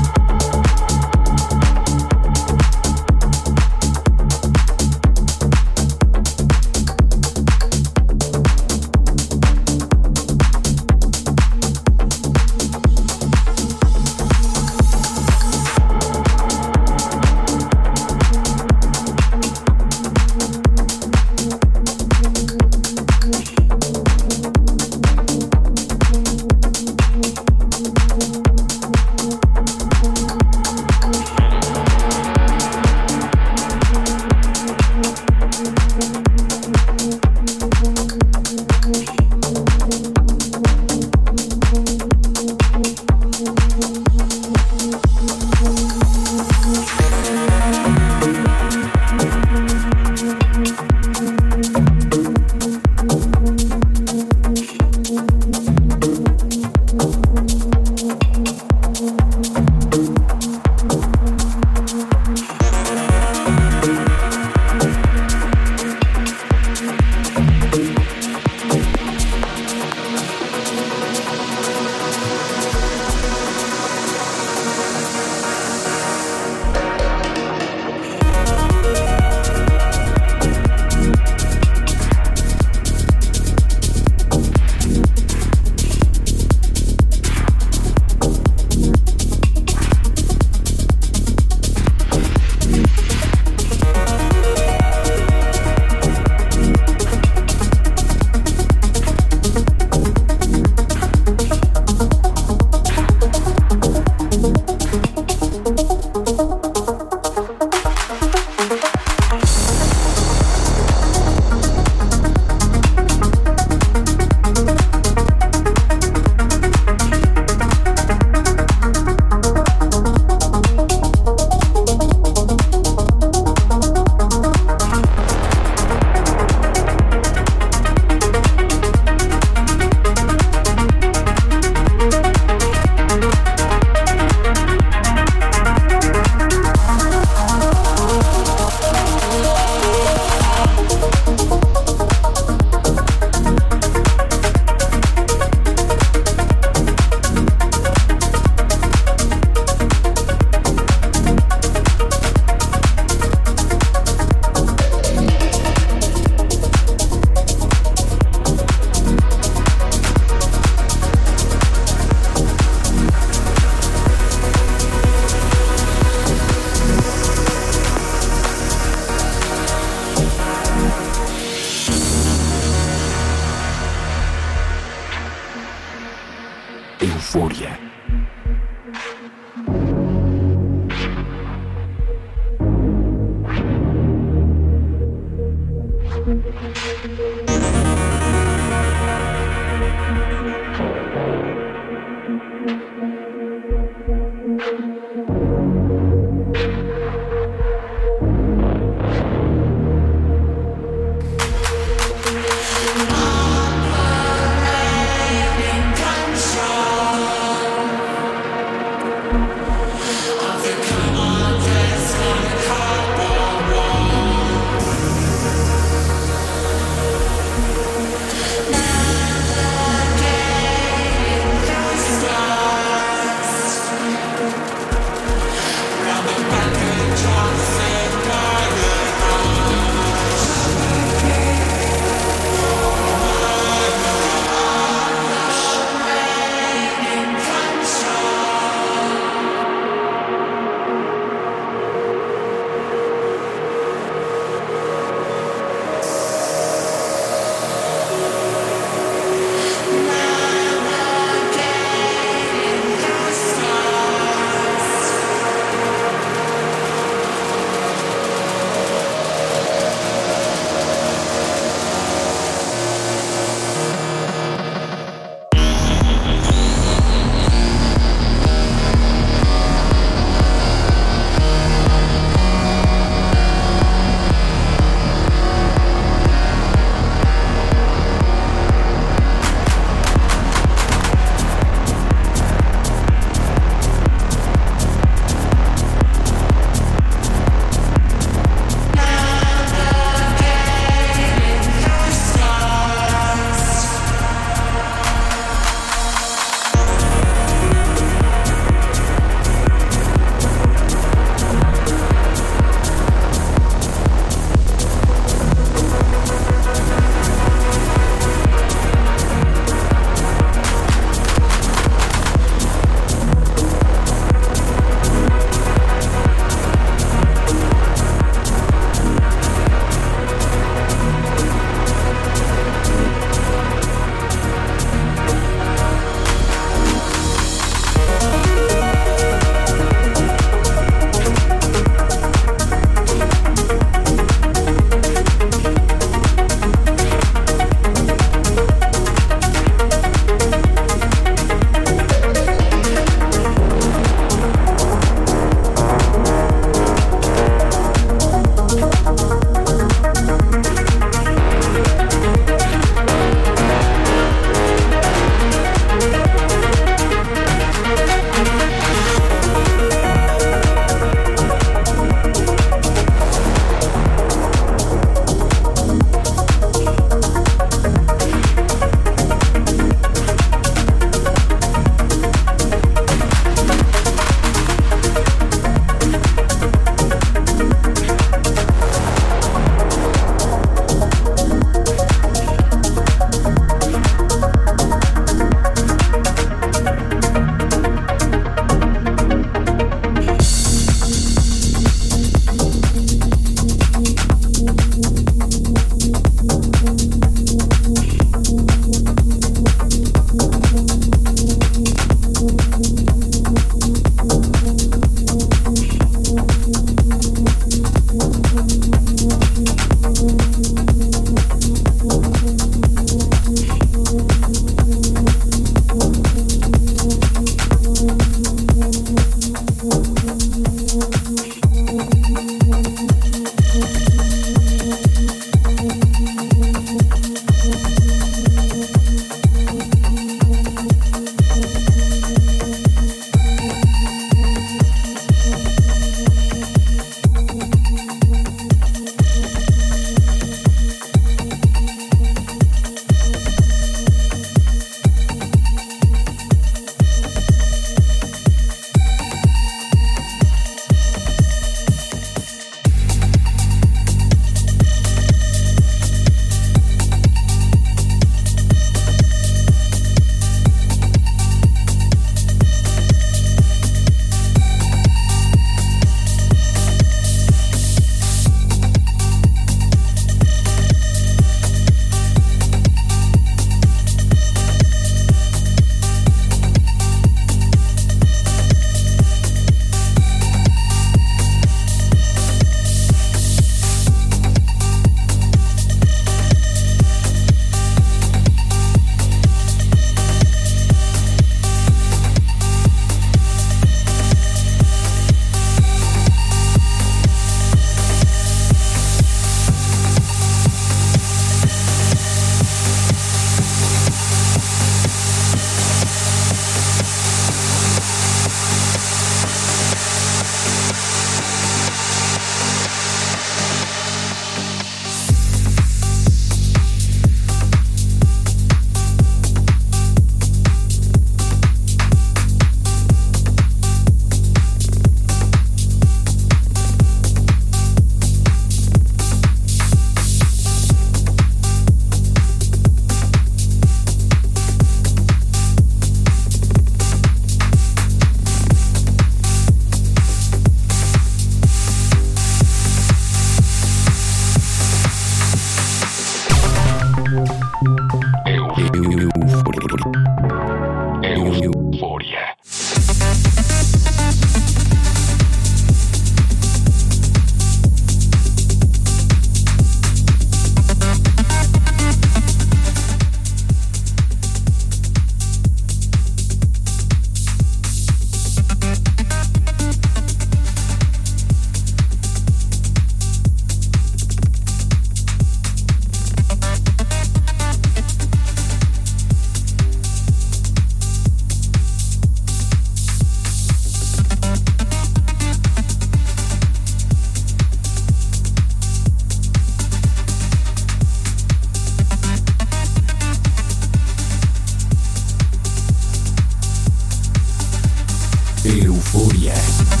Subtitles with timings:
[599.11, 600.00] Fúria.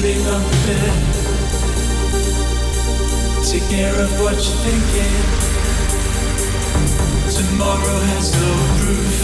[0.00, 0.92] feeling unfair.
[3.42, 5.14] Take care of what you're thinking.
[7.36, 9.16] Tomorrow has no proof.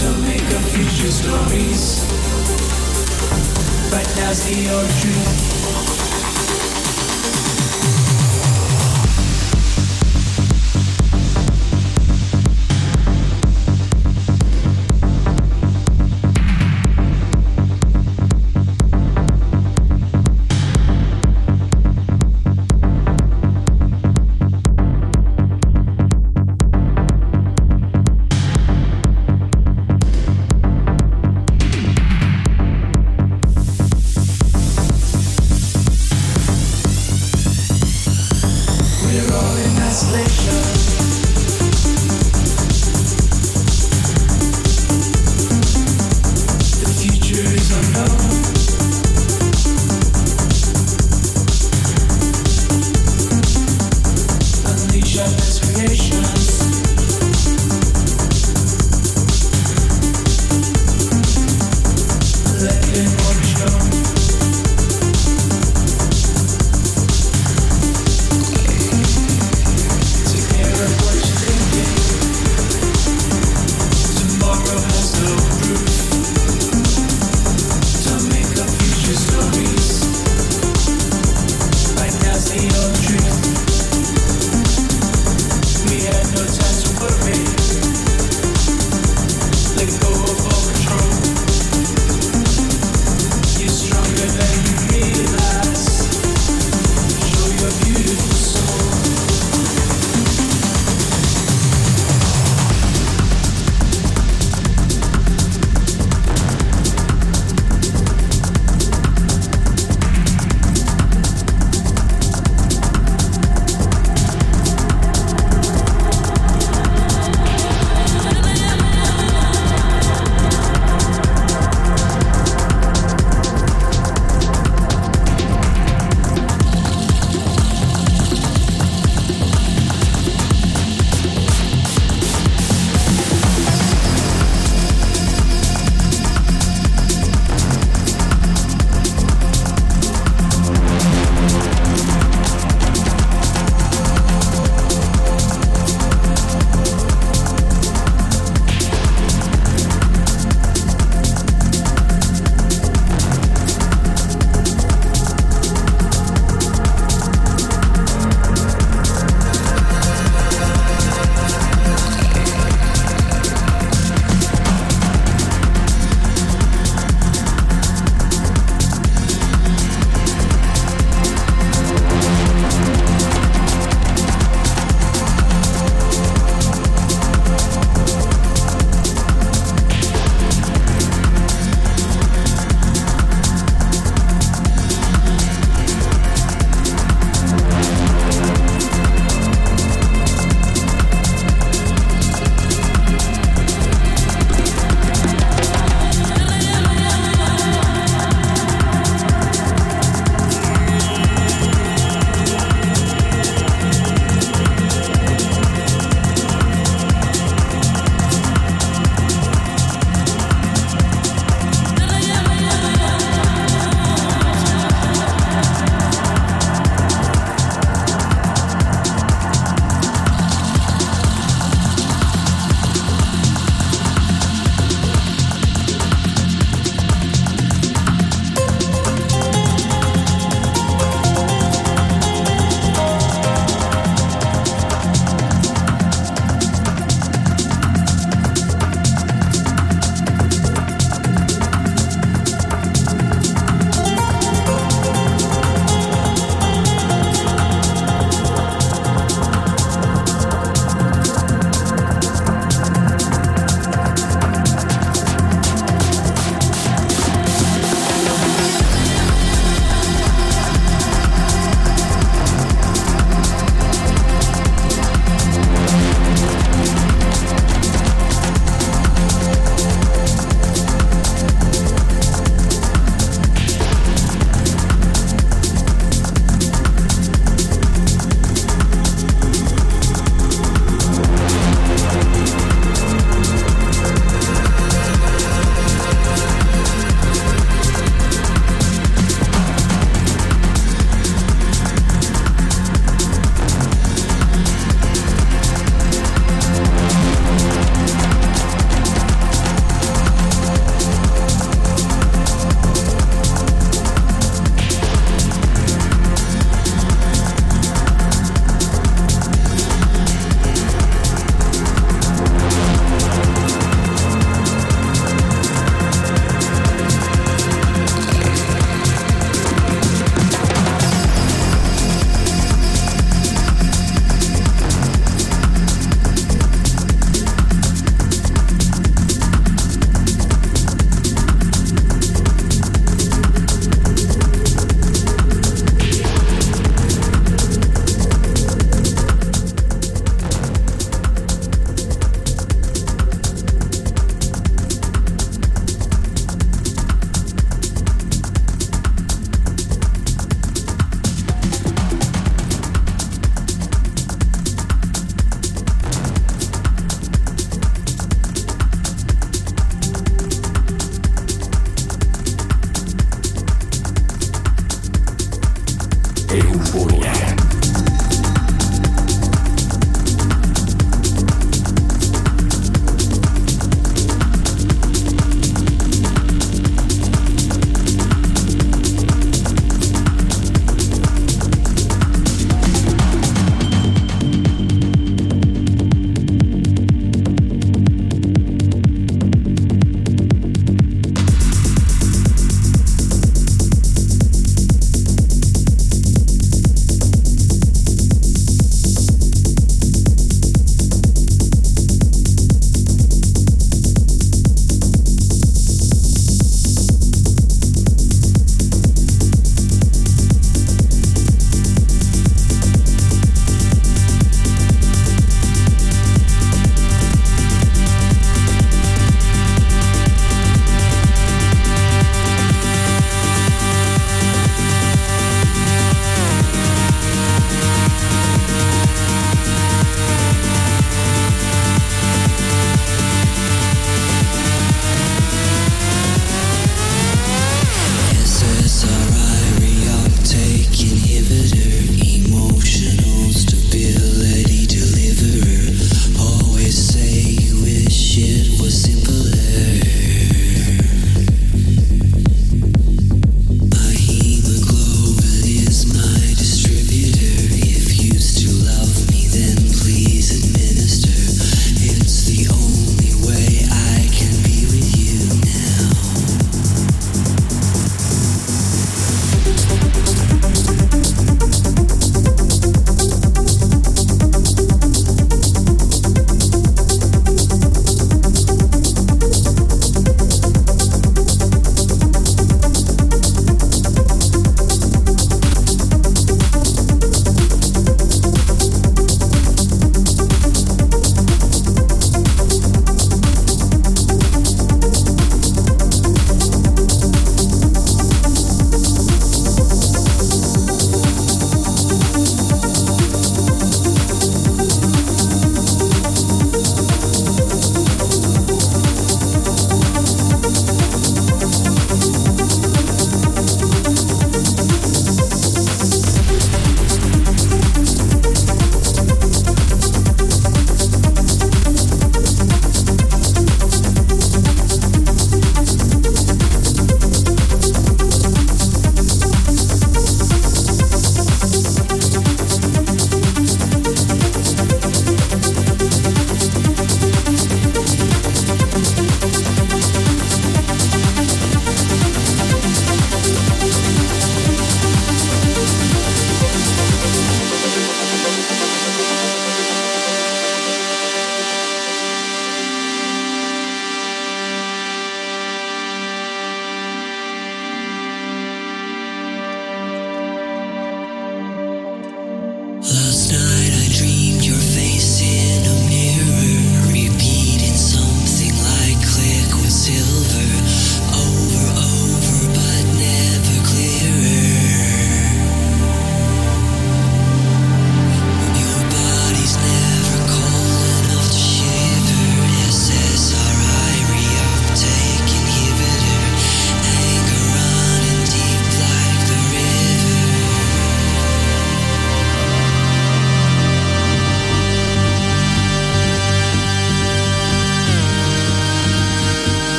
[0.00, 2.04] Don't make up future stories.
[3.92, 5.91] Right now's the old truth.